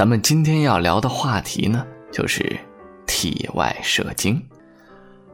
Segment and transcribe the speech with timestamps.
[0.00, 2.58] 咱们今天要聊的话题呢，就是
[3.06, 4.42] 体外射精。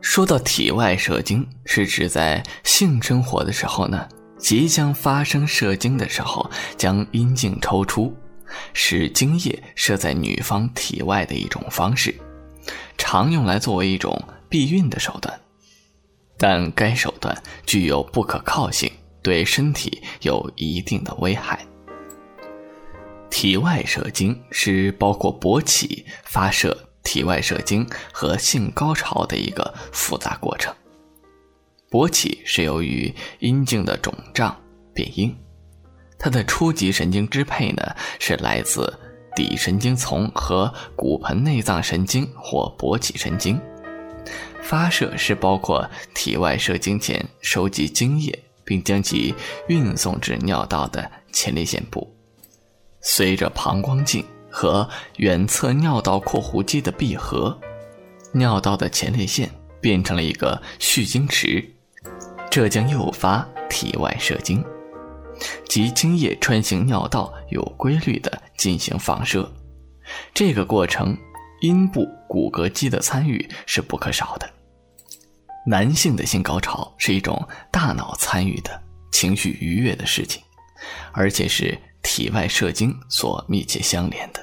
[0.00, 8.12] 说到体外射精，是指在性生活的时候呢，即将发生射精的时候，将阴茎抽出，
[8.72, 12.12] 使精液射在女方体外的一种方式，
[12.96, 15.40] 常用来作为一种避孕的手段。
[16.36, 18.90] 但该手段具有不可靠性，
[19.22, 21.64] 对身体有一定的危害。
[23.40, 26.76] 体外射精是包括勃起、发射。
[27.04, 30.74] 体外射精和性高潮的一个复杂过程。
[31.88, 34.60] 勃起是由于阴茎的肿胀
[34.92, 35.32] 变硬，
[36.18, 38.92] 它的初级神经支配呢是来自
[39.36, 43.58] 底神经丛和骨盆内脏神经或勃起神经。
[44.60, 49.32] 发射是包括体外射精前收集精液，并将其
[49.68, 52.17] 运送至尿道的前列腺部，
[53.00, 54.24] 随着膀胱镜。
[54.50, 54.88] 和
[55.18, 57.56] 远侧尿道括弧肌的闭合，
[58.32, 61.62] 尿道的前列腺变成了一个蓄精池，
[62.50, 64.64] 这将诱发体外射精，
[65.68, 69.48] 即精液穿行尿道有规律地进行放射。
[70.32, 71.16] 这个过程，
[71.60, 74.50] 阴部骨骼肌的参与是不可少的。
[75.66, 80.42] 男性的性高潮是一种大脑参与的情绪愉悦的事情，
[81.12, 84.42] 而且是体外射精所密切相连的。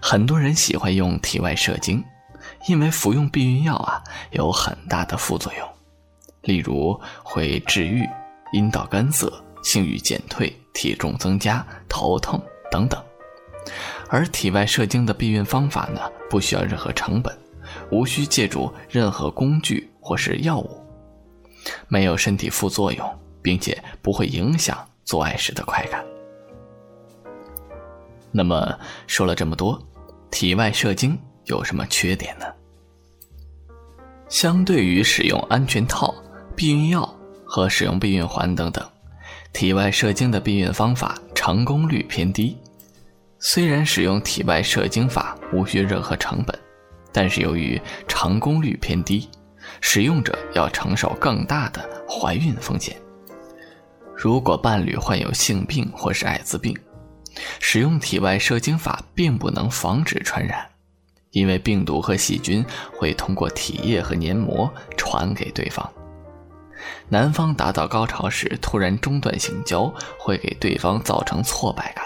[0.00, 2.02] 很多人喜欢用体外射精，
[2.68, 5.68] 因为服用避孕药啊有很大的副作用，
[6.42, 8.08] 例如会治愈
[8.52, 13.02] 阴道干涩、性欲减退、体重增加、头痛等等。
[14.08, 16.00] 而体外射精的避孕方法呢，
[16.30, 17.36] 不需要任何成本，
[17.90, 20.80] 无需借助任何工具或是药物，
[21.88, 26.04] 没有身体副作用，并且不会影响做爱时的快感。
[28.36, 29.82] 那么说了这么多。
[30.30, 32.44] 体外射精有什么缺点呢？
[34.28, 36.14] 相对于使用安全套、
[36.54, 37.08] 避孕药
[37.46, 38.86] 和使用避孕环等等，
[39.52, 42.56] 体外射精的避孕方法成功率偏低。
[43.38, 46.58] 虽然使用体外射精法无需任何成本，
[47.12, 49.28] 但是由于成功率偏低，
[49.80, 52.96] 使用者要承受更大的怀孕风险。
[54.14, 56.76] 如果伴侣患有性病或是艾滋病，
[57.60, 60.66] 使用体外射精法并不能防止传染，
[61.30, 65.90] 因为病毒和细菌会通过体液和黏膜传给对方。
[67.08, 72.04] 男方达到高潮时突然中断性交，会给对方造成挫败感，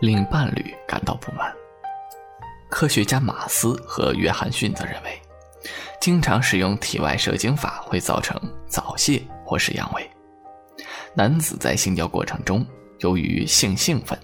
[0.00, 1.52] 令伴侣感到不满。
[2.68, 5.20] 科学家马斯和约翰逊则认为，
[6.00, 10.06] 经常使用体外射精法会造成早泄或是阳痿。
[11.14, 12.64] 男子在性交过程中，
[13.00, 14.18] 由于性兴奋。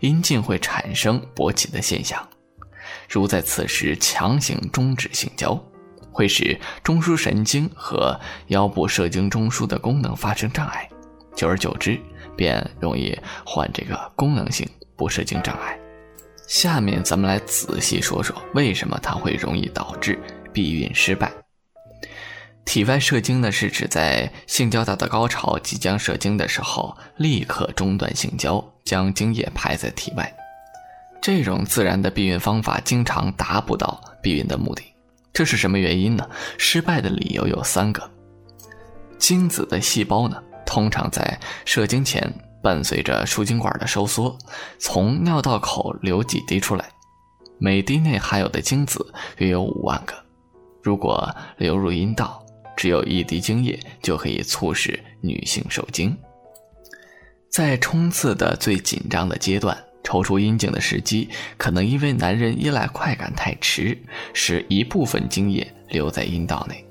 [0.00, 2.26] 阴茎会产生勃起的现象，
[3.08, 5.58] 如在此时强行终止性交，
[6.12, 10.88] 会使中枢神经和腰部射精中枢的功能发生障碍，
[11.34, 12.00] 久而久之
[12.36, 15.78] 便容易患这个功能性不射精障碍。
[16.46, 20.16] 下面咱们来仔细说说为什么它会容易导致
[20.52, 21.32] 避孕失败。
[22.64, 30.34] 体外射精呢，是指在性交达到高潮、即将射精的时候，立刻中断性交，将精液排在体外。
[31.20, 34.82] 这种自然的避孕方法经常达不到避孕的目的，
[35.32, 36.26] 这是什么原因呢？
[36.56, 38.08] 失败的理由有三个：
[39.18, 42.32] 精子的细胞呢，通常在射精前
[42.62, 44.38] 伴随着输精管的收缩，
[44.78, 46.88] 从尿道口流几滴出来，
[47.58, 50.14] 每滴内含有的精子约有五万个，
[50.82, 52.42] 如果流入阴道。
[52.76, 56.14] 只有一滴精液就可以促使女性受精。
[57.56, 59.74] 在冲刺的最紧张的阶段，
[60.04, 63.96] 抽出阴茎的时机可能因为男人依赖快感太迟，
[64.34, 66.86] 使一部分精液留在阴道内。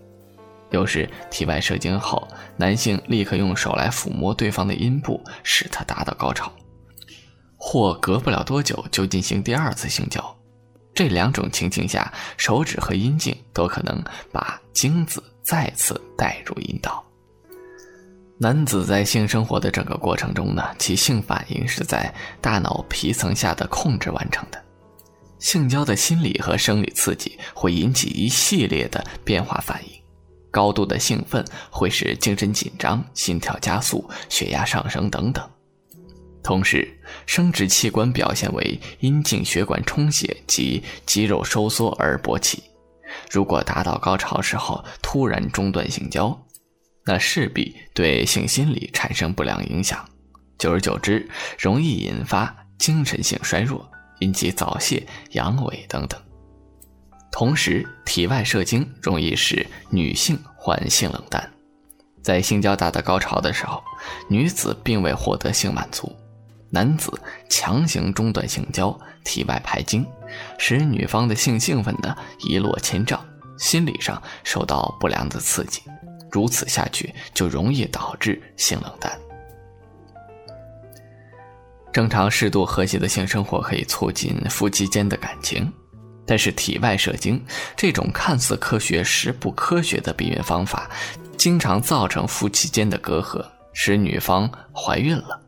[0.71, 2.27] 有时体外射精后，
[2.57, 6.51] 男性立刻用手来抚摸对方的阴部，使他达到高潮，
[7.57, 10.35] 或隔不了多久就进行第二次性交。
[10.95, 15.23] 这两种情形下，手指和阴茎都可能把精子。
[15.43, 17.05] 再次带入阴道。
[18.37, 24.61] 男子在性生活的整个过程中呢，其性反应是在大脑皮层下的控制完成的。
[25.39, 29.89] 性交的心理和生理刺激会引起一系列的变化反应，
[30.51, 35.49] 高度的兴奋会使精神紧张、心跳加速、血压上升等等。
[36.43, 36.87] 同时，
[37.25, 42.61] 生殖器官表现为阴茎血管充血及肌肉收缩而勃起。
[43.31, 46.37] 如果达到高潮时候突然中断性交，
[47.05, 50.03] 那势必对性心理产生不良影响，
[50.57, 51.29] 久而久之
[51.59, 53.87] 容易引发精神性衰弱，
[54.19, 56.19] 引起早泄、阳痿等等。
[57.31, 61.51] 同时，体外射精容易使女性患性冷淡，
[62.23, 63.83] 在性交达到高潮的时候，
[64.29, 66.15] 女子并未获得性满足，
[66.69, 67.11] 男子
[67.49, 70.03] 强行中断性交，体外排精，
[70.57, 73.23] 使女方的性兴奋呢一落千丈，
[73.59, 75.81] 心理上受到不良的刺激，
[76.35, 79.17] 如此下去就容易导致性冷淡。
[81.93, 85.71] 正常适度和谐的性生活可以促进夫妻间的感情，
[86.25, 87.41] 但是体外射精
[87.73, 90.91] 这种看似科学实不科学的避孕方法，
[91.37, 93.41] 经常造成夫妻间的隔阂，
[93.71, 95.41] 使女方怀孕了。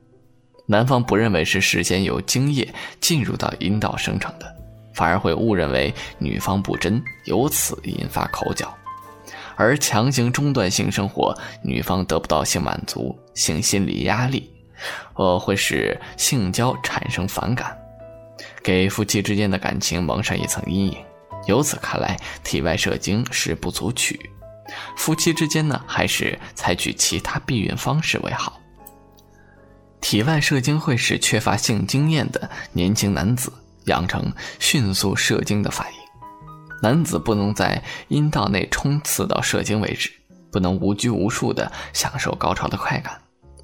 [0.66, 4.46] 男方不认为是事先有精液进入到阴道生成的，
[4.94, 8.74] 反而会误认为女方不贞，由此引发口角，
[9.58, 14.50] 而强行中断性生活，女方得不到性满足，性心理压力。
[15.16, 17.76] 呃，会使性交产生反感，
[18.64, 20.98] 给夫妻之间的感情蒙上一层阴影。
[21.48, 24.30] 由此看来，体外射精是不足取，
[24.96, 28.62] 夫妻之间呢，还是采取其他避孕方式为好。
[30.00, 33.52] 体外射精会使缺乏性经验的年轻男子
[33.86, 36.07] 养成迅速射精的反应。
[36.82, 40.12] 男子不能在阴道内冲刺到射精为止，
[40.52, 43.20] 不能无拘无束地享受高潮的快感。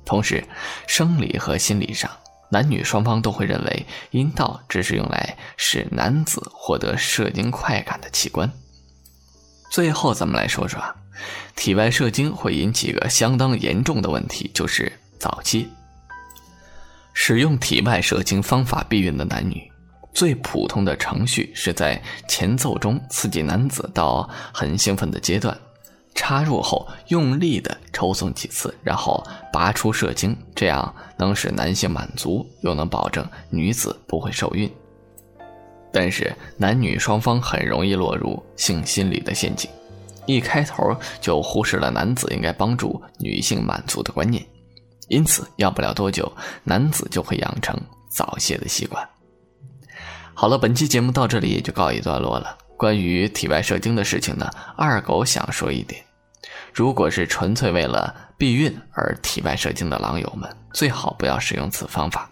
[0.06, 0.44] 同时，
[0.88, 2.10] 生理和心理上，
[2.50, 8.52] 男女双方都会认为阴道只是用来使男子获得射精快感的器官。
[9.72, 10.96] 最后，咱们来说说啊，
[11.56, 15.66] 体外射精会引起一个相当严重的问题，就是早泄。
[17.14, 19.72] 使用体外射精方法避孕的男女，
[20.14, 25.58] 最普通的程序是在前奏中刺激男子到很兴奋的阶段。
[26.16, 34.72] 插入后，用力的抽送几次，然后拔出射精，这样能使男性满足，又能保证女子不会受孕。
[35.92, 39.70] 但是男女双方很容易落入性心理的陷阱，
[40.28, 44.46] 一开头就忽视了男子应该帮助女性满足的观念，
[45.08, 46.32] 因此要不了多久，
[46.64, 47.76] 男子就会养成
[48.08, 49.04] 早泄的习惯。
[50.36, 52.58] 好了，本期节目到这里也就告一段落了。
[52.76, 56.04] 关于体外射精的事情呢，二狗想说一点：
[56.74, 62.30] 如果是纯粹为了避孕而体外射精的狼友们，最好不要使用此方法。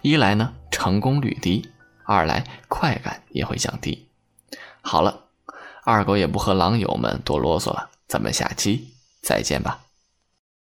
[0.00, 1.62] 一来呢，成功率低；
[2.04, 4.08] 二来快感也会降低。
[4.80, 5.26] 好了，
[5.84, 9.85] 二狗也不和狼友们多啰嗦了，咱们下期再见吧。